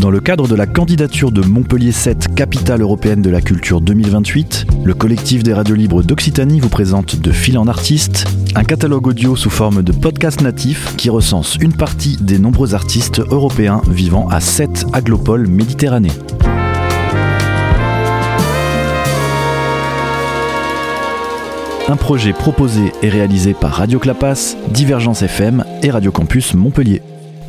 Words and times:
Dans 0.00 0.10
le 0.10 0.20
cadre 0.20 0.48
de 0.48 0.54
la 0.54 0.66
candidature 0.66 1.30
de 1.30 1.42
Montpellier 1.42 1.92
7 1.92 2.34
Capitale 2.34 2.80
européenne 2.80 3.20
de 3.20 3.28
la 3.28 3.42
culture 3.42 3.82
2028, 3.82 4.66
le 4.82 4.94
collectif 4.94 5.42
des 5.42 5.52
radios 5.52 5.74
libres 5.74 6.02
d'Occitanie 6.02 6.58
vous 6.58 6.70
présente 6.70 7.16
De 7.16 7.30
fil 7.30 7.58
en 7.58 7.68
artiste, 7.68 8.26
un 8.54 8.64
catalogue 8.64 9.08
audio 9.08 9.36
sous 9.36 9.50
forme 9.50 9.82
de 9.82 9.92
podcast 9.92 10.40
natif 10.40 10.96
qui 10.96 11.10
recense 11.10 11.56
une 11.60 11.74
partie 11.74 12.16
des 12.18 12.38
nombreux 12.38 12.74
artistes 12.74 13.18
européens 13.18 13.82
vivant 13.90 14.26
à 14.28 14.40
7 14.40 14.86
aglopoles 14.94 15.46
méditerranées. 15.46 16.08
Un 21.88 21.96
projet 21.96 22.32
proposé 22.32 22.92
et 23.02 23.10
réalisé 23.10 23.52
par 23.52 23.72
Radio 23.72 23.98
Clapas, 23.98 24.56
Divergence 24.70 25.20
FM 25.20 25.62
et 25.82 25.90
Radio 25.90 26.10
Campus 26.10 26.54
Montpellier. 26.54 27.02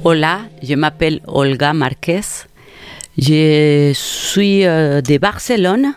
Hola, 0.03 0.49
je 0.63 0.73
m'appelle 0.73 1.21
Olga 1.27 1.73
Marquez. 1.73 2.21
Je 3.19 3.91
suis 3.93 4.65
euh, 4.65 4.99
de 4.99 5.19
Barcelone, 5.19 5.93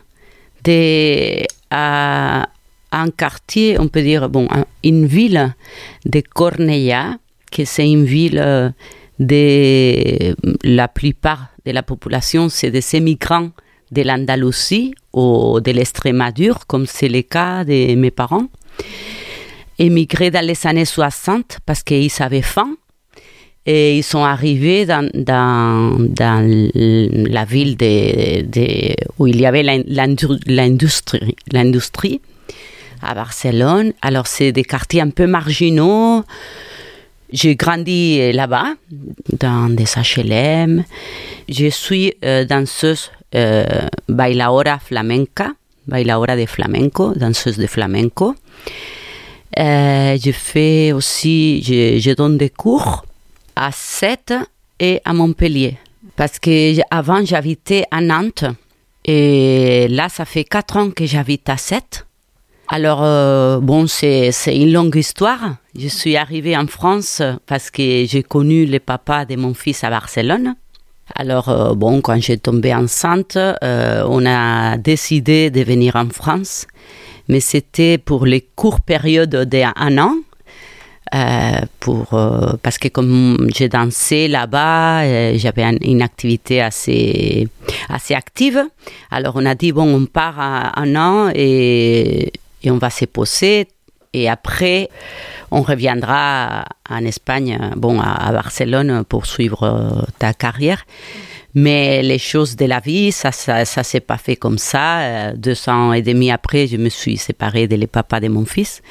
de 0.63 1.43
à 1.71 2.47
un 2.93 3.11
quartier, 3.11 3.81
on 3.81 3.89
peut 3.89 4.03
dire, 4.03 4.29
bon, 4.29 4.47
une 4.83 5.07
ville 5.07 5.55
de 6.05 6.21
Cornellà, 6.21 7.17
que 7.51 7.65
c'est 7.65 7.91
une 7.91 8.05
ville 8.05 8.39
euh, 8.39 8.69
de 9.19 10.37
la 10.65 10.89
plupart 10.89 11.47
de 11.65 11.73
la 11.73 11.83
population, 11.83 12.51
c'est 12.51 12.71
des 12.71 13.01
migrants 13.01 13.53
de 13.91 14.03
l'Andalousie 14.03 14.95
ou 15.15 15.61
de 15.61 15.71
l'Estrémadure, 15.71 16.67
comme 16.67 16.85
c'est 16.85 17.09
le 17.09 17.23
cas 17.23 17.65
de 17.65 17.95
mes 17.95 18.11
parents. 18.11 18.49
Émigrés 19.79 20.31
dans 20.31 20.45
les 20.45 20.67
années 20.67 20.85
60 20.85 21.61
parce 21.65 21.83
qu'ils 21.83 22.13
avaient 22.21 22.43
faim. 22.43 22.77
Et 23.67 23.97
ils 23.97 24.03
sont 24.03 24.25
arrivés 24.25 24.85
dans, 24.85 25.09
dans, 25.15 25.97
dans 25.99 26.69
la 26.75 27.45
ville 27.45 27.77
de, 27.77 28.95
où 29.19 29.27
il 29.27 29.41
y 29.41 29.47
avait 29.47 29.63
l'industrie, 29.63 31.31
à 33.03 33.15
Barcelone. 33.15 33.93
Alors, 34.03 34.27
c'est 34.27 34.53
des 34.53 34.65
quartiers 34.65 35.01
un 35.01 35.11
peu 35.11 35.27
marginaux. 35.27 36.25
J'ai 37.33 37.57
grandi 37.57 38.33
là-bas, 38.33 38.75
dans 39.41 39.75
des 39.75 39.85
HLM. 39.85 40.85
Je 41.49 41.69
suis 41.69 42.15
euh, 42.25 42.45
danseuse 42.45 43.11
euh, 43.35 43.65
bailaora 44.09 44.79
flamenca, 44.79 45.55
bailaora 45.89 46.37
de 46.37 46.47
flamenco, 46.47 47.15
danseuse 47.17 47.59
de 47.59 47.67
flamenco. 47.67 48.37
Euh, 49.59 50.17
je 50.23 50.31
fais 50.31 50.93
aussi, 50.93 51.63
je, 51.63 52.15
donne 52.15 52.39
des 52.39 52.51
cours 52.51 53.05
à 53.57 53.71
Sète 53.73 54.35
et 54.81 55.01
à 55.05 55.13
Montpellier. 55.13 55.79
Parce 56.17 56.39
que 56.39 56.81
avant 56.91 57.25
j'habitais 57.25 57.85
à 57.91 58.01
Nantes 58.01 58.45
et 59.05 59.87
là 59.89 60.09
ça 60.09 60.25
fait 60.25 60.45
quatre 60.45 60.77
ans 60.77 60.91
que 60.91 61.07
j'habite 61.07 61.49
à 61.49 61.57
Sète. 61.57 62.07
Alors 62.69 63.03
euh, 63.03 63.61
bon 63.61 63.87
c'est 63.87 64.33
une 64.47 64.73
longue 64.73 64.97
histoire. 64.97 65.57
Je 65.77 65.89
suis 65.89 66.17
arrivée 66.17 66.57
en 66.57 66.67
France 66.67 67.23
parce 67.47 67.71
que 67.71 68.05
j'ai 68.07 68.23
connu 68.23 68.67
le 68.67 68.79
papa 68.81 69.25
de 69.25 69.37
mon 69.37 69.55
fils 69.55 69.85
à 69.85 69.91
Barcelone. 69.91 70.55
Alors, 71.15 71.49
euh, 71.49 71.75
bon, 71.75 72.01
quand 72.01 72.21
j'ai 72.21 72.39
tombé 72.39 72.75
enceinte, 72.75 73.37
euh, 73.37 74.05
on 74.09 74.25
a 74.27 74.79
décidé 74.79 75.51
de 75.51 75.63
venir 75.63 75.97
en 75.97 76.09
France, 76.09 76.67
mais 77.29 77.41
c'était 77.41 77.99
pour 77.99 78.27
les 78.27 78.41
courtes 78.41 78.85
périodes 78.85 79.37
d'un 79.37 79.99
an. 79.99 80.15
Euh, 81.15 81.61
pour, 81.79 82.09
parce 82.63 82.79
que 82.79 82.89
comme 82.89 83.49
j'ai 83.55 83.69
dansé 83.69 84.27
là-bas, 84.27 85.37
j'avais 85.37 85.63
une 85.83 86.03
activité 86.03 86.61
assez, 86.61 87.47
assez 87.89 88.15
active. 88.15 88.65
Alors 89.11 89.35
on 89.37 89.47
a 89.47 89.55
dit, 89.55 89.71
bon, 89.71 89.95
on 89.95 90.07
part 90.07 90.41
un 90.41 90.97
an 90.97 91.31
et, 91.35 92.33
on 92.67 92.79
va 92.79 92.91
se 92.91 93.05
poser. 93.05 93.69
Et 94.13 94.29
après, 94.29 94.89
on 95.51 95.63
reviendra 95.63 96.65
en 96.89 97.05
Espagne, 97.05 97.59
bon, 97.77 98.01
à, 98.01 98.33
Barcelone 98.33 99.05
pour 99.05 99.27
suivre 99.27 99.65
euh, 99.65 100.03
ta 100.19 100.33
carrière. 100.33 100.85
Mais 101.55 102.03
les 102.03 102.19
choses 102.19 102.57
de 102.57 102.65
la 102.65 102.81
vie, 102.81 103.13
ça, 103.13 103.33
ça, 103.33 103.65
ça 103.65 103.83
s'est 103.83 104.01
pas 104.01 104.17
fait 104.17 104.37
comme 104.37 104.59
ça. 104.59 105.01
Euh, 105.01 105.33
deux 105.37 105.69
ans 105.69 105.93
et 105.93 106.03
demi 106.03 106.31
après, 106.31 106.67
je 106.67 106.77
me 106.77 106.89
suis 106.89 107.17
séparée 107.17 107.67
de 107.69 107.77
les 107.77 107.87
papas 107.87 108.21
de 108.21 108.29
mon 108.29 108.45
fils. 108.45 108.83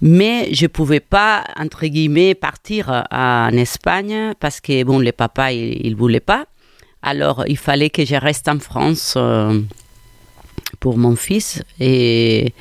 Mais 0.00 0.48
je 0.52 0.66
pouvais 0.66 1.00
pas, 1.00 1.44
entre 1.58 1.86
guillemets, 1.86 2.34
partir 2.34 3.04
en 3.10 3.50
Espagne 3.52 4.32
parce 4.38 4.60
que, 4.60 4.84
bon, 4.84 4.98
les 4.98 5.12
papas, 5.12 5.52
ils, 5.52 5.92
ne 5.92 5.96
voulaient 5.96 6.20
pas. 6.20 6.46
Alors, 7.02 7.44
il 7.46 7.56
fallait 7.56 7.90
que 7.90 8.04
je 8.04 8.14
reste 8.14 8.48
en 8.48 8.58
France 8.58 9.14
euh, 9.16 9.60
pour 10.80 10.98
mon 10.98 11.16
fils. 11.16 11.62
Et, 11.80 12.52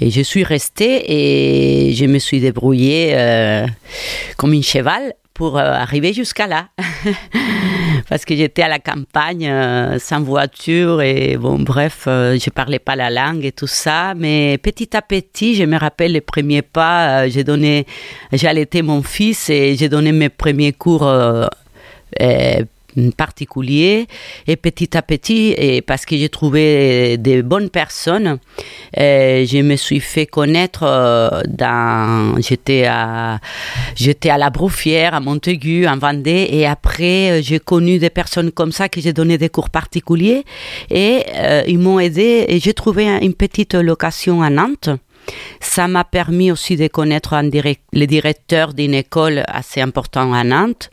et 0.00 0.10
je 0.10 0.20
suis 0.20 0.44
restée 0.44 1.88
et 1.88 1.94
je 1.94 2.04
me 2.04 2.18
suis 2.18 2.40
débrouillée 2.40 3.12
euh, 3.14 3.66
comme 4.36 4.52
une 4.52 4.62
cheval 4.62 5.14
pour 5.38 5.56
euh, 5.56 5.62
arriver 5.62 6.12
jusqu'à 6.12 6.48
là. 6.48 6.68
Parce 8.08 8.24
que 8.24 8.34
j'étais 8.34 8.62
à 8.62 8.68
la 8.68 8.80
campagne 8.80 9.48
euh, 9.48 9.98
sans 10.00 10.20
voiture 10.20 11.00
et 11.00 11.36
bon, 11.36 11.60
bref, 11.60 12.02
je 12.06 12.50
parlais 12.50 12.80
pas 12.80 12.96
la 12.96 13.08
langue 13.08 13.44
et 13.44 13.52
tout 13.52 13.68
ça. 13.68 14.14
Mais 14.16 14.58
petit 14.58 14.96
à 14.96 15.00
petit, 15.00 15.54
je 15.54 15.62
me 15.64 15.78
rappelle 15.78 16.12
les 16.12 16.20
premiers 16.20 16.62
pas. 16.62 17.28
j'ai 17.28 17.44
donné, 17.44 17.86
j'allaitais 18.32 18.82
mon 18.82 19.02
fils 19.02 19.48
et 19.48 19.76
j'ai 19.76 19.88
donné 19.88 20.10
mes 20.10 20.28
premiers 20.28 20.72
cours 20.72 21.08
particulier. 23.12 24.06
Et 24.46 24.56
petit 24.56 24.96
à 24.96 25.02
petit 25.02 25.54
et 25.56 25.82
parce 25.82 26.04
que 26.04 26.16
j'ai 26.16 26.28
trouvé 26.28 27.16
des 27.18 27.42
bonnes 27.42 27.70
personnes 27.70 28.38
euh, 28.98 29.44
je 29.46 29.58
me 29.58 29.76
suis 29.76 30.00
fait 30.00 30.26
connaître 30.26 30.82
euh, 30.84 31.42
dans 31.46 32.40
j'étais 32.40 32.84
à 32.86 33.38
j'étais 33.94 34.30
à 34.30 34.38
la 34.38 34.50
Broufière 34.50 35.14
à 35.14 35.20
Montaigu 35.20 35.86
en 35.86 35.98
Vendée. 35.98 36.48
Et 36.50 36.66
après 36.66 37.30
euh, 37.30 37.42
j'ai 37.42 37.58
connu 37.58 37.98
des 37.98 38.10
personnes 38.10 38.50
comme 38.50 38.72
ça 38.72 38.88
que 38.88 39.00
j'ai 39.00 39.12
donné 39.12 39.38
des 39.38 39.48
cours 39.48 39.70
particuliers. 39.70 40.44
Et 40.90 41.24
ils 41.66 41.78
m'ont 41.78 41.98
aidé 41.98 42.44
et 42.48 42.60
j'ai 42.60 42.74
trouvé 42.74 43.06
une 43.22 43.34
petite 43.34 43.74
location 43.74 44.42
à 44.42 44.50
Nantes. 44.50 44.90
Ça 45.60 45.88
m'a 45.88 46.04
permis 46.04 46.50
aussi 46.50 46.76
de 46.76 46.88
connaître 46.88 47.34
un 47.34 47.44
direct, 47.44 47.82
le 47.92 48.06
directeur 48.06 48.72
d'une 48.72 48.94
école 48.94 49.44
assez 49.46 49.80
important 49.80 50.32
à 50.32 50.44
Nantes 50.44 50.90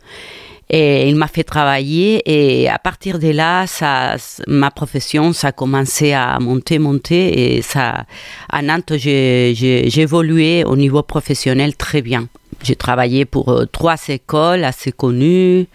et 0.68 1.08
il 1.08 1.14
m'a 1.14 1.28
fait 1.28 1.44
travailler 1.44 2.22
et 2.26 2.68
à 2.68 2.78
partir 2.78 3.18
de 3.18 3.28
là, 3.28 3.66
ça, 3.66 4.16
ma 4.48 4.70
profession, 4.70 5.32
ça 5.32 5.48
a 5.48 5.52
commencé 5.52 6.12
à 6.12 6.38
monter, 6.40 6.78
monter 6.78 7.56
et 7.56 7.62
ça, 7.62 8.04
à 8.48 8.62
Nantes, 8.62 8.94
j'ai 8.96 10.00
évolué 10.00 10.64
au 10.64 10.76
niveau 10.76 11.02
professionnel 11.02 11.76
très 11.76 12.02
bien. 12.02 12.28
J'ai 12.62 12.74
travaillé 12.74 13.26
pour 13.26 13.50
euh, 13.50 13.66
trois 13.66 13.96
écoles 14.08 14.64
assez 14.64 14.90
connues, 14.90 15.66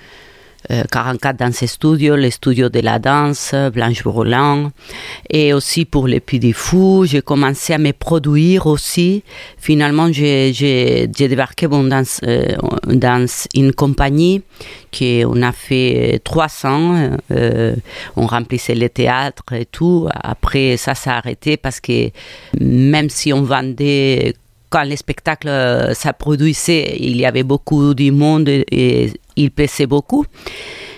44 0.69 1.37
dans 1.37 1.51
ces 1.51 1.67
studios, 1.67 2.15
les 2.15 2.31
studios 2.31 2.69
de 2.69 2.79
la 2.79 2.99
danse, 2.99 3.53
Blanche 3.73 4.03
Roland, 4.05 4.71
et 5.29 5.53
aussi 5.53 5.85
pour 5.85 6.07
les 6.07 6.19
Puy 6.19 6.53
Fous. 6.53 7.05
J'ai 7.05 7.21
commencé 7.21 7.73
à 7.73 7.77
me 7.77 7.91
produire 7.91 8.67
aussi. 8.67 9.23
Finalement, 9.57 10.11
j'ai 10.11 11.07
débarqué 11.07 11.67
dans, 11.67 12.03
euh, 12.23 12.55
dans 12.85 13.25
une 13.55 13.73
compagnie 13.73 14.41
qui 14.91 15.23
on 15.25 15.41
a 15.41 15.51
fait 15.51 16.21
300. 16.23 17.17
Euh, 17.31 17.75
on 18.15 18.25
remplissait 18.25 18.75
les 18.75 18.89
théâtres 18.89 19.53
et 19.53 19.65
tout. 19.65 20.07
Après, 20.13 20.77
ça 20.77 20.95
s'est 20.95 21.09
arrêté 21.09 21.57
parce 21.57 21.79
que 21.79 22.09
même 22.59 23.09
si 23.09 23.33
on 23.33 23.43
vendait 23.43 24.35
quand 24.71 24.83
les 24.83 24.95
spectacles 24.95 25.49
euh, 25.49 25.93
ça 25.93 26.13
produisait, 26.13 26.95
il 26.97 27.17
y 27.17 27.25
avait 27.25 27.43
beaucoup 27.43 27.93
de 27.93 28.09
monde 28.09 28.47
et, 28.47 29.11
il 29.35 29.51
pesait 29.51 29.85
beaucoup. 29.85 30.25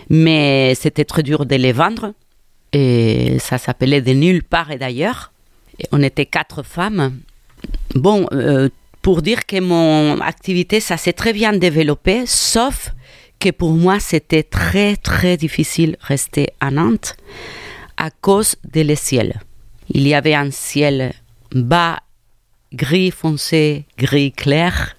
Mais 0.09 0.75
c'était 0.75 1.05
très 1.05 1.23
dur 1.23 1.45
de 1.45 1.55
les 1.55 1.71
vendre. 1.71 2.13
Et 2.71 3.37
ça 3.39 3.57
s'appelait 3.57 4.01
de 4.01 4.13
nulle 4.13 4.43
part 4.43 4.71
et 4.71 4.77
d'ailleurs. 4.77 5.31
On 5.91 6.01
était 6.01 6.25
quatre 6.25 6.63
femmes. 6.63 7.19
Bon, 7.95 8.27
euh, 8.31 8.69
pour 9.01 9.21
dire 9.21 9.45
que 9.45 9.59
mon 9.59 10.21
activité, 10.21 10.79
ça 10.79 10.97
s'est 10.97 11.13
très 11.13 11.33
bien 11.33 11.53
développé, 11.53 12.25
sauf 12.25 12.91
que 13.39 13.49
pour 13.49 13.71
moi, 13.71 13.99
c'était 13.99 14.43
très, 14.43 14.95
très 14.95 15.35
difficile 15.37 15.97
rester 15.99 16.47
à 16.59 16.71
Nantes 16.71 17.15
à 17.97 18.09
cause 18.09 18.55
des 18.63 18.95
ciels. 18.95 19.39
Il 19.89 20.07
y 20.07 20.13
avait 20.13 20.33
un 20.33 20.51
ciel 20.51 21.13
bas 21.51 21.99
gris 22.73 23.11
foncé, 23.11 23.85
gris 23.97 24.31
clair, 24.31 24.95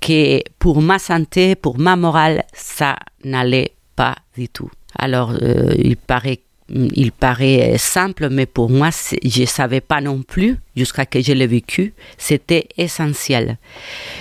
que 0.00 0.40
pour 0.58 0.82
ma 0.82 0.98
santé, 0.98 1.54
pour 1.54 1.78
ma 1.78 1.96
morale, 1.96 2.44
ça 2.52 2.96
n'allait 3.24 3.72
pas 3.96 4.16
du 4.36 4.48
tout. 4.48 4.70
Alors, 4.96 5.32
euh, 5.42 5.74
il 5.78 5.96
paraît 5.96 6.40
il 6.72 7.12
paraît 7.12 7.76
simple, 7.78 8.28
mais 8.30 8.46
pour 8.46 8.70
moi, 8.70 8.90
je 9.22 9.40
ne 9.40 9.46
savais 9.46 9.80
pas 9.80 10.00
non 10.00 10.22
plus, 10.22 10.56
jusqu'à 10.76 11.04
que 11.04 11.20
je 11.20 11.32
l'ai 11.32 11.46
vécu, 11.46 11.94
c'était 12.16 12.68
essentiel. 12.76 13.58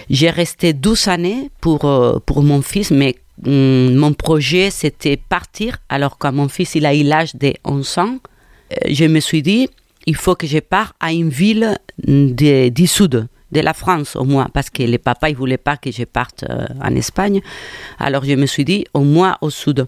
J'ai 0.10 0.30
resté 0.30 0.74
12 0.74 1.08
années 1.10 1.52
pour, 1.62 1.86
euh, 1.86 2.20
pour 2.26 2.42
mon 2.42 2.62
fils, 2.62 2.92
mais 2.92 3.16
mm, 3.46 3.94
mon 3.96 4.14
projet, 4.14 4.72
c'était 4.72 5.18
partir. 5.18 5.78
Alors 5.90 6.18
quand 6.18 6.32
mon 6.32 6.50
fils 6.50 6.76
il 6.76 6.86
a 6.86 6.96
eu 6.96 7.04
l'âge 7.04 7.36
de 7.36 7.54
11 7.66 7.98
ans, 8.00 8.18
euh, 8.72 8.76
je 8.90 9.06
me 9.06 9.20
suis 9.20 9.44
dit, 9.44 9.70
il 10.08 10.16
faut 10.16 10.36
que 10.36 10.48
je 10.48 10.60
parte 10.60 10.96
à 11.00 11.12
une 11.14 11.30
ville 11.30 11.78
de, 12.00 12.70
du 12.70 12.88
sud 12.88 13.28
de 13.52 13.60
la 13.62 13.74
France 13.74 14.16
au 14.16 14.24
moins, 14.24 14.48
parce 14.54 14.70
que 14.70 14.84
les 14.84 14.98
papas, 14.98 15.30
ils 15.30 15.36
voulaient 15.36 15.58
pas 15.58 15.78
que 15.78 15.92
je 15.92 16.04
parte 16.04 16.44
euh, 16.50 16.66
en 16.84 16.96
Espagne. 16.96 17.42
Alors 18.00 18.24
je 18.26 18.34
me 18.34 18.46
suis 18.46 18.66
dit, 18.66 18.86
au 18.94 19.02
moins 19.02 19.38
au 19.42 19.50
sud. 19.50 19.88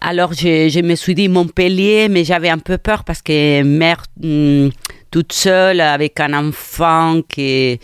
Alors 0.00 0.32
je, 0.32 0.68
je 0.68 0.80
me 0.80 0.94
suis 0.96 1.14
dit 1.14 1.28
Montpellier, 1.28 2.08
mais 2.08 2.24
j'avais 2.24 2.48
un 2.48 2.58
peu 2.58 2.76
peur 2.76 3.04
parce 3.04 3.22
que 3.22 3.62
mère 3.62 4.02
hmm, 4.20 4.68
toute 5.10 5.32
seule 5.32 5.80
avec 5.80 6.18
un 6.20 6.32
enfant 6.34 7.20
qui... 7.28 7.78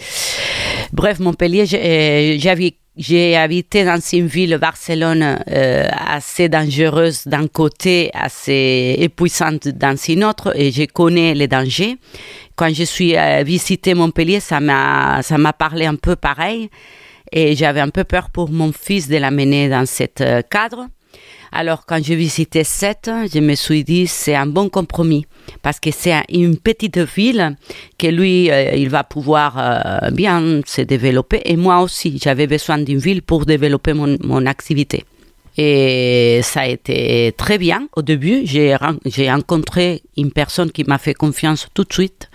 Bref, 0.93 1.21
Montpellier, 1.21 1.67
j'avais 2.39 2.77
j'ai 2.99 3.37
habité 3.37 3.85
dans 3.85 4.01
une 4.13 4.27
ville, 4.27 4.59
Barcelone, 4.59 5.39
euh, 5.49 5.87
assez 6.09 6.49
dangereuse 6.49 7.27
d'un 7.27 7.47
côté, 7.47 8.11
assez 8.13 8.97
épuisante 8.99 9.69
dans 9.69 9.97
une 9.97 10.25
autre, 10.25 10.53
et 10.57 10.73
je 10.73 10.85
connais 10.85 11.33
les 11.35 11.47
dangers. 11.47 11.97
Quand 12.57 12.75
je 12.75 12.83
suis 12.83 13.17
euh, 13.17 13.45
visité 13.45 13.95
Montpellier, 13.95 14.41
ça 14.41 14.59
m'a, 14.59 15.23
ça 15.23 15.39
m'a 15.39 15.53
parlé 15.53 15.87
un 15.87 15.95
peu 15.95 16.17
pareil, 16.17 16.71
et 17.31 17.55
j'avais 17.55 17.81
un 17.81 17.91
peu 17.91 18.03
peur 18.03 18.31
pour 18.31 18.51
mon 18.51 18.73
fils 18.73 19.09
de 19.09 19.17
l'amener 19.17 19.69
dans 19.69 19.87
ce 19.87 20.05
euh, 20.21 20.43
cadre. 20.51 20.89
Alors, 21.53 21.87
quand 21.87 22.03
j'ai 22.03 22.17
visité 22.17 22.65
Sète, 22.65 23.11
je 23.33 23.41
me 23.41 23.55
suis 23.55 23.85
dit, 23.85 24.07
c'est 24.07 24.35
un 24.35 24.47
bon 24.47 24.69
compromis, 24.69 25.27
parce 25.63 25.81
que 25.81 25.91
c'est 25.91 26.23
une 26.31 26.59
petite 26.59 26.99
ville 26.99 27.57
que 27.99 28.07
lui, 28.07 28.51
euh, 28.51 28.75
il 28.75 28.91
va 28.91 29.05
pouvoir 29.05 29.57
euh, 29.59 30.11
bien 30.11 30.61
se 30.67 30.83
développer, 30.83 31.41
et 31.45 31.57
moi 31.57 31.81
aussi, 31.81 32.19
j'avais 32.23 32.47
besoin 32.47 32.79
d'une 32.79 32.99
ville 32.99 33.23
pour 33.23 33.47
développer 33.47 33.93
mon, 33.95 34.17
mon, 34.23 34.45
activité. 34.47 35.05
Et 35.57 36.41
ça 36.43 36.61
a 36.61 36.67
été 36.67 37.35
très 37.37 37.59
bien 37.59 37.89
au 37.97 38.03
début. 38.03 38.43
J'ai 38.45 38.77
rencontré 38.77 40.03
une 40.17 40.31
personne 40.31 40.71
qui 40.71 40.85
m'a 40.85 40.99
fait 40.99 41.15
confiance 41.15 41.67
tout 41.75 41.83
de 41.83 41.93
suite. 41.93 42.31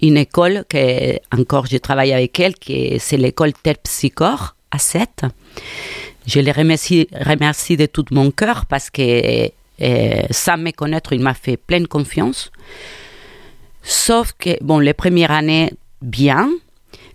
Une 0.00 0.16
école 0.16 0.64
que, 0.66 1.18
encore, 1.36 1.66
je 1.66 1.76
travaille 1.76 2.12
avec 2.14 2.40
elle, 2.40 2.54
qui 2.54 2.98
c'est 2.98 3.18
l'école 3.18 3.52
Terpsichore 3.52 4.56
à 4.70 4.78
Sète. 4.78 5.24
Je 6.26 6.40
les 6.40 6.52
remercie, 6.52 7.06
de 7.76 7.86
tout 7.86 8.04
mon 8.10 8.30
cœur 8.30 8.66
parce 8.66 8.90
que 8.90 9.50
euh, 9.80 10.22
sans 10.30 10.56
me 10.56 10.70
connaître, 10.70 11.12
il 11.12 11.20
m'a 11.20 11.34
fait 11.34 11.56
pleine 11.56 11.86
confiance. 11.86 12.50
Sauf 13.82 14.32
que, 14.38 14.62
bon, 14.62 14.78
les 14.78 14.94
premières 14.94 15.32
années, 15.32 15.72
bien. 16.00 16.48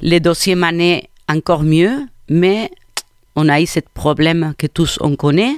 Les 0.02 0.20
deuxièmes 0.20 0.64
années, 0.64 1.10
encore 1.30 1.64
mieux. 1.64 2.08
Mais 2.30 2.70
on 3.36 3.48
a 3.48 3.62
eu 3.62 3.66
ce 3.66 3.80
problème 3.94 4.54
que 4.58 4.68
tous 4.68 4.98
on 5.02 5.16
connaît. 5.16 5.56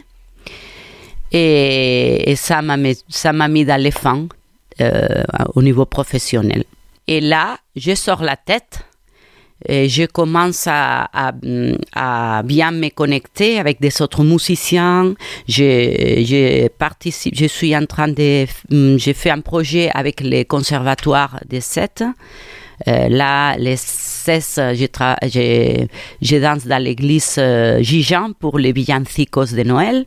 Et, 1.31 2.33
ça 2.35 2.61
m'a 2.61 2.77
mis, 2.77 2.97
mis 3.49 3.65
dans 3.65 3.81
les 3.81 3.91
fins 3.91 4.27
euh, 4.81 5.23
au 5.55 5.61
niveau 5.61 5.85
professionnel. 5.85 6.63
Et 7.07 7.21
là, 7.21 7.57
je 7.75 7.95
sors 7.95 8.21
la 8.21 8.35
tête 8.35 8.81
je 9.67 10.05
commence 10.05 10.67
à, 10.67 11.31
bien 12.43 12.71
me 12.71 12.89
connecter 12.89 13.59
avec 13.59 13.81
des 13.81 14.01
autres 14.01 14.23
musiciens. 14.23 15.13
Je, 15.47 16.23
je 16.25 16.67
participe, 16.69 17.35
je 17.35 17.45
suis 17.45 17.75
en 17.75 17.85
train 17.85 18.07
de, 18.07 18.45
j'ai 18.97 19.13
fait 19.13 19.31
un 19.31 19.41
projet 19.41 19.89
avec 19.93 20.21
les 20.21 20.45
conservatoires 20.45 21.39
des 21.47 21.61
Sept. 21.61 22.03
Euh, 22.87 23.09
là, 23.09 23.57
les 23.57 23.75
16, 23.75 24.61
je, 24.73 24.85
je, 25.23 25.85
je, 26.21 26.35
danse 26.37 26.65
dans 26.65 26.81
l'église 26.81 27.35
euh, 27.37 27.81
Gijan 27.81 28.31
pour 28.39 28.57
les 28.57 28.71
villancicos 28.71 29.51
de 29.53 29.63
Noël. 29.63 30.05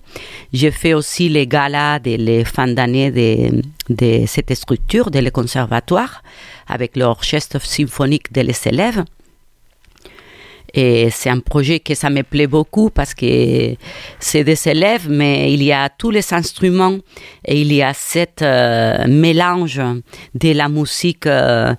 Je 0.55 0.71
fais 0.71 0.95
aussi 0.95 1.29
les 1.29 1.47
galas 1.47 1.99
des 1.99 2.17
les 2.17 2.45
fins 2.45 2.69
d'année 2.69 3.11
de, 3.11 3.63
de 3.91 4.27
cette 4.27 4.55
structure, 4.55 5.11
de 5.11 5.19
les 5.19 5.31
conservatoires, 5.31 6.23
avec 6.67 6.97
l'orchestre 6.97 7.61
symphonique 7.61 8.33
des 8.33 8.51
élèves. 8.65 9.05
Et 10.75 11.11
c'est 11.11 11.31
un 11.31 11.41
projet 11.41 11.81
que 11.81 11.95
ça 11.95 12.09
me 12.11 12.23
plaît 12.23 12.47
beaucoup 12.47 12.91
parce 12.91 13.15
que 13.15 13.75
c'est 14.19 14.45
des 14.45 14.69
élèves, 14.69 15.07
mais 15.09 15.53
il 15.53 15.63
y 15.63 15.73
a 15.73 15.89
tous 15.89 16.11
les 16.11 16.33
instruments 16.33 16.99
et 17.45 17.61
il 17.61 17.73
y 17.73 17.83
a 17.83 17.93
cet 17.93 18.43
euh, 18.43 19.07
mélange 19.07 19.81
de 20.35 20.53
la 20.53 20.69
musique 20.69 21.27
euh, 21.27 21.75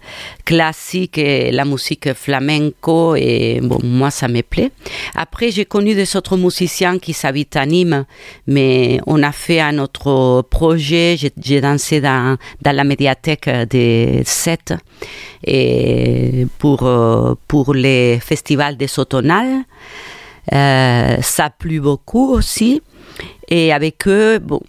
classique 0.46 1.18
et 1.18 1.52
la 1.52 1.66
musique 1.66 2.14
flamenco. 2.14 3.16
Et 3.16 3.60
bon, 3.62 3.80
moi, 3.84 4.12
ça 4.12 4.28
me 4.28 4.42
plaît. 4.42 4.72
Après, 5.16 5.52
j'ai 5.52 5.66
connu 5.66 5.96
des 5.96 6.16
autres 6.16 6.38
musiciens 6.38 7.00
qui 7.00 7.14
s'habitent 7.14 7.56
à 7.56 7.66
Nîmes, 7.66 8.06
mais 8.48 9.00
on 9.08 9.24
a 9.24 9.32
fait 9.32 9.60
un 9.60 9.80
autre 9.80 10.44
projet. 10.50 11.18
J'ai 11.42 11.62
dansé 11.62 12.02
dans, 12.02 12.38
dans 12.62 12.76
la 12.76 12.84
médiathèque 12.84 13.50
des 13.70 14.22
Sept 14.26 14.74
et 15.44 16.48
pour, 16.60 16.84
euh, 16.84 17.36
pour 17.48 17.74
les 17.74 18.20
festivals 18.20 18.78
des 18.78 19.00
automnales. 19.00 19.64
Euh, 20.54 21.18
ça 21.22 21.50
plu 21.50 21.80
beaucoup 21.80 22.34
aussi. 22.34 22.82
Et 23.50 23.72
avec 23.72 24.08
eux, 24.08 24.40
bon, 24.40 24.62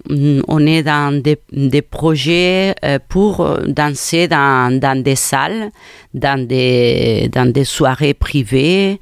on 0.48 0.66
est 0.66 0.82
dans 0.82 1.20
des, 1.22 1.38
des 1.52 1.80
projets 1.80 2.74
euh, 2.84 2.98
pour 3.08 3.48
danser 3.66 4.28
dans, 4.28 4.78
dans, 4.78 5.00
des 5.02 5.16
salles, 5.16 5.70
dans 6.12 6.46
des, 6.46 7.30
dans 7.32 7.50
des 7.50 7.64
soirées 7.64 8.14
privées. 8.14 9.00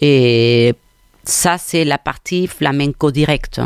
Et 0.00 0.72
ça, 1.24 1.58
c'est 1.58 1.84
la 1.84 1.98
partie 1.98 2.46
flamenco 2.46 3.10
directe. 3.10 3.60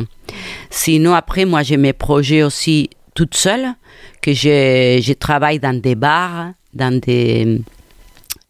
Sinon, 0.70 1.14
après, 1.14 1.44
moi, 1.44 1.62
j'ai 1.62 1.76
mes 1.76 1.92
projets 1.92 2.42
aussi 2.42 2.90
toute 3.14 3.36
seule, 3.36 3.74
que 4.20 4.32
je, 4.32 5.00
je 5.00 5.12
travaille 5.12 5.60
dans 5.60 5.78
des 5.78 5.94
bars, 5.94 6.52
dans 6.74 6.98
des 6.98 7.60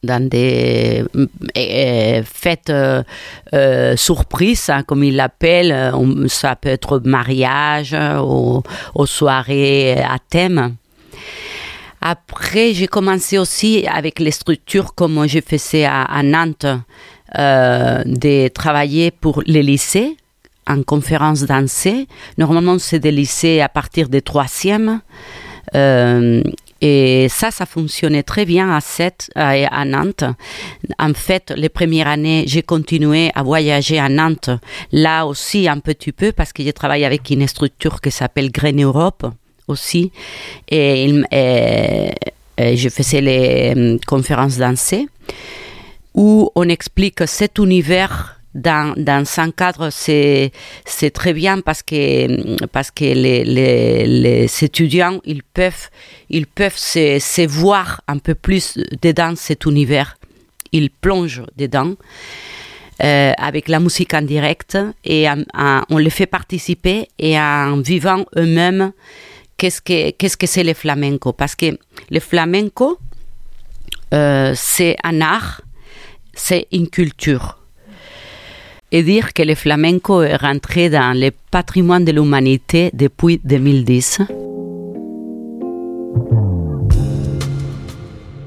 dans 0.02 0.28
des 0.28 1.04
euh, 1.56 2.22
fêtes 2.24 2.70
euh, 2.70 3.04
euh, 3.54 3.96
surprises, 3.96 4.68
hein, 4.68 4.82
comme 4.82 5.04
il 5.04 5.14
l'appelle. 5.14 5.92
Ça 6.26 6.56
peut 6.56 6.70
être 6.70 7.00
mariage 7.04 7.96
ou, 8.20 8.62
ou 8.96 9.06
soirées 9.06 9.92
à 10.02 10.16
thème. 10.18 10.74
Après, 12.00 12.74
j'ai 12.74 12.88
commencé 12.88 13.38
aussi 13.38 13.86
avec 13.86 14.18
les 14.18 14.32
structures 14.32 14.92
comme 14.96 15.28
je 15.28 15.38
faisais 15.38 15.84
à, 15.84 16.02
à 16.02 16.24
Nantes, 16.24 16.66
euh, 17.38 18.02
de 18.04 18.48
travailler 18.48 19.10
pour 19.12 19.42
les 19.46 19.62
lycées 19.62 20.16
en 20.66 20.82
conférence 20.82 21.42
dansée. 21.44 22.08
Normalement, 22.38 22.78
c'est 22.78 22.98
des 22.98 23.12
lycées 23.12 23.60
à 23.60 23.68
partir 23.68 24.08
des 24.08 24.20
troisièmes. 24.20 25.00
Euh, 25.74 26.42
et 26.82 27.28
ça, 27.30 27.50
ça 27.50 27.64
fonctionnait 27.64 28.24
très 28.24 28.44
bien 28.44 28.74
à, 28.74 28.80
Sète, 28.80 29.30
à 29.36 29.84
Nantes. 29.84 30.24
En 30.98 31.14
fait, 31.14 31.52
les 31.56 31.68
premières 31.68 32.08
années, 32.08 32.44
j'ai 32.48 32.62
continué 32.62 33.30
à 33.34 33.44
voyager 33.44 33.98
à 34.00 34.08
Nantes, 34.08 34.50
là 34.90 35.24
aussi 35.24 35.68
un 35.68 35.78
petit 35.78 36.10
peu, 36.10 36.32
parce 36.32 36.52
que 36.52 36.62
j'ai 36.64 36.72
travaillé 36.72 37.06
avec 37.06 37.30
une 37.30 37.46
structure 37.46 38.00
qui 38.00 38.10
s'appelle 38.10 38.50
Grain 38.50 38.76
Europe 38.76 39.24
aussi. 39.68 40.10
Et 40.68 41.22
je 42.58 42.88
faisais 42.88 43.20
les 43.20 43.74
euh, 43.76 43.98
conférences 44.06 44.58
dansées 44.58 45.06
où 46.14 46.50
on 46.54 46.68
explique 46.68 47.26
cet 47.26 47.58
univers 47.58 48.41
dans, 48.54 48.94
dans 48.96 49.24
un 49.38 49.50
cadre, 49.50 49.90
c'est, 49.90 50.52
c'est 50.84 51.10
très 51.10 51.32
bien 51.32 51.60
parce 51.60 51.82
que, 51.82 52.66
parce 52.66 52.90
que 52.90 53.04
les, 53.04 53.44
les, 53.44 54.06
les 54.06 54.64
étudiants, 54.64 55.20
ils 55.24 55.42
peuvent, 55.42 55.88
ils 56.28 56.46
peuvent 56.46 56.76
se, 56.76 57.18
se, 57.18 57.46
voir 57.46 58.02
un 58.08 58.18
peu 58.18 58.34
plus 58.34 58.78
dedans 59.00 59.34
cet 59.36 59.64
univers. 59.64 60.18
Ils 60.72 60.90
plongent 60.90 61.44
dedans. 61.56 61.94
Euh, 63.02 63.32
avec 63.38 63.68
la 63.68 63.80
musique 63.80 64.14
en 64.14 64.22
direct 64.22 64.78
et 65.04 65.26
on 65.88 65.96
les 65.96 66.10
fait 66.10 66.26
participer 66.26 67.08
et 67.18 67.40
en 67.40 67.80
vivant 67.80 68.26
eux-mêmes 68.36 68.92
qu'est-ce 69.56 69.80
que 69.80 70.10
qu'est-ce 70.10 70.36
que 70.36 70.46
c'est 70.46 70.62
le 70.62 70.74
flamenco 70.74 71.32
parce 71.32 71.56
que 71.56 71.76
le 72.10 72.20
flamenco 72.20 72.98
euh, 74.12 74.52
c'est 74.54 74.94
un 75.02 75.22
art 75.22 75.62
c'est 76.34 76.68
une 76.70 76.88
culture 76.88 77.61
et 78.92 79.02
dire 79.02 79.32
que 79.32 79.42
le 79.42 79.54
flamenco 79.54 80.22
est 80.22 80.36
rentré 80.36 80.90
dans 80.90 81.18
le 81.18 81.30
patrimoine 81.50 82.04
de 82.04 82.12
l'humanité 82.12 82.90
depuis 82.92 83.40
2010. 83.42 84.51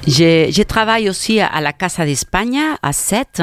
Je, 0.07 0.61
travaille 0.63 1.09
aussi 1.09 1.39
à 1.39 1.61
la 1.61 1.73
Casa 1.73 2.05
d'Espagne 2.05 2.59
à 2.83 2.93
7 2.93 3.41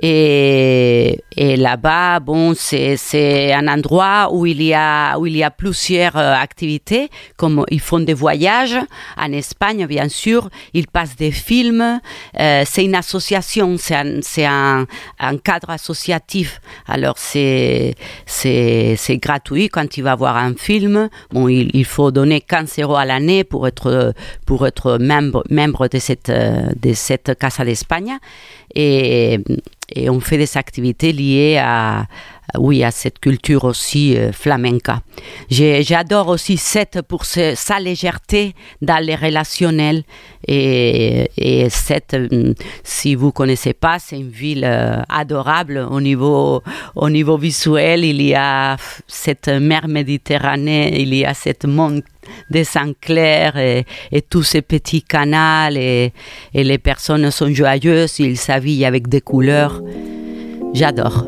et, 0.00 1.22
et 1.36 1.56
là-bas, 1.56 2.18
bon, 2.18 2.54
c'est 2.56 3.52
un 3.52 3.68
endroit 3.68 4.30
où 4.32 4.44
il 4.46 4.62
y 4.62 4.74
a 4.74 5.16
où 5.18 5.26
il 5.26 5.36
y 5.36 5.44
a 5.44 5.50
plusieurs 5.50 6.16
euh, 6.16 6.34
activités, 6.34 7.08
comme 7.36 7.64
ils 7.70 7.80
font 7.80 8.00
des 8.00 8.14
voyages 8.14 8.78
en 9.16 9.32
Espagne, 9.32 9.86
bien 9.86 10.08
sûr, 10.08 10.50
ils 10.74 10.88
passent 10.88 11.14
des 11.14 11.30
films. 11.30 12.00
Euh, 12.40 12.64
c'est 12.66 12.84
une 12.84 12.96
association, 12.96 13.76
c'est 13.78 14.44
un, 14.44 14.86
un, 15.20 15.36
cadre 15.36 15.70
associatif. 15.70 16.60
Alors 16.86 17.14
c'est 17.16 17.94
c'est 18.26 19.18
gratuit 19.18 19.68
quand 19.68 19.96
il 19.96 20.02
va 20.02 20.16
voir 20.16 20.36
un 20.36 20.54
film. 20.54 21.08
Bon, 21.30 21.46
il, 21.46 21.70
il 21.74 21.84
faut 21.84 22.10
donner 22.10 22.40
15 22.40 22.78
euros 22.80 22.96
à 22.96 23.04
l'année 23.04 23.44
pour 23.44 23.68
être 23.68 24.14
pour 24.46 24.66
être 24.66 24.98
membre 24.98 25.44
membre 25.48 25.91
de 25.92 25.98
cette, 25.98 26.30
de 26.30 26.92
cette 26.94 27.38
Casa 27.38 27.64
d'Espagne 27.64 28.16
et, 28.74 29.38
et, 29.94 30.08
on 30.08 30.20
fait 30.20 30.38
des 30.38 30.56
activités 30.56 31.12
liées 31.12 31.58
à, 31.62 32.06
oui, 32.58 32.84
à 32.84 32.90
cette 32.90 33.18
culture 33.18 33.64
aussi 33.64 34.16
euh, 34.16 34.32
flamenca. 34.32 35.02
J'adore 35.50 36.28
aussi 36.28 36.56
cette, 36.56 37.02
pour 37.02 37.24
sa 37.24 37.80
légèreté 37.80 38.54
dans 38.80 39.02
les 39.04 39.14
relationnels 39.14 40.02
et, 40.46 41.30
et 41.36 41.70
cette, 41.70 42.14
euh, 42.14 42.54
si 42.82 43.14
vous 43.14 43.32
connaissez 43.32 43.72
pas, 43.72 43.98
c'est 43.98 44.18
une 44.18 44.30
ville 44.30 44.64
euh, 44.64 45.02
adorable 45.08 45.86
au 45.90 46.00
niveau, 46.00 46.62
au 46.94 47.10
niveau 47.10 47.36
visuel. 47.36 48.04
Il 48.04 48.22
y 48.22 48.34
a 48.34 48.76
cette 49.06 49.48
mer 49.48 49.88
Méditerranée, 49.88 51.00
il 51.00 51.14
y 51.14 51.24
a 51.24 51.34
cette 51.34 51.64
monde 51.64 52.02
des 52.50 52.64
sangs 52.64 52.94
clairs 53.00 53.56
et, 53.56 53.84
tous 54.30 54.42
ces 54.42 54.62
petits 54.62 55.02
canals 55.02 55.76
et, 55.76 56.12
et, 56.54 56.64
les 56.64 56.78
personnes 56.78 57.30
sont 57.30 57.52
joyeuses, 57.52 58.18
ils 58.18 58.36
s'habillent 58.36 58.84
avec 58.84 59.08
des 59.08 59.20
couleurs. 59.20 59.82
J'adore. 60.74 61.26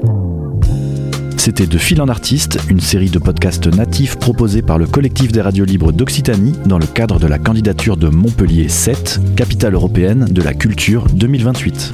C'était 1.44 1.66
De 1.66 1.76
Fil 1.76 2.00
en 2.00 2.08
Artiste, 2.08 2.58
une 2.70 2.80
série 2.80 3.10
de 3.10 3.18
podcasts 3.18 3.66
natifs 3.66 4.18
proposés 4.18 4.62
par 4.62 4.78
le 4.78 4.86
collectif 4.86 5.30
des 5.30 5.42
radios 5.42 5.66
libres 5.66 5.92
d'Occitanie 5.92 6.54
dans 6.64 6.78
le 6.78 6.86
cadre 6.86 7.18
de 7.18 7.26
la 7.26 7.38
candidature 7.38 7.98
de 7.98 8.08
Montpellier 8.08 8.70
7, 8.70 9.20
capitale 9.36 9.74
européenne 9.74 10.24
de 10.30 10.40
la 10.40 10.54
culture 10.54 11.04
2028. 11.12 11.92